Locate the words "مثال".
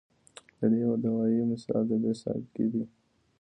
1.51-1.83